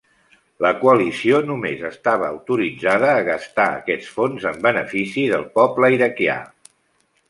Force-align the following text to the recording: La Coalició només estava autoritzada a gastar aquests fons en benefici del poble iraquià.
La 0.65 0.69
Coalició 0.79 1.41
només 1.49 1.83
estava 1.91 2.27
autoritzada 2.31 3.13
a 3.19 3.23
gastar 3.31 3.69
aquests 3.77 4.11
fons 4.19 4.51
en 4.55 4.61
benefici 4.69 5.31
del 5.37 5.49
poble 5.61 5.97
iraquià. 6.03 6.45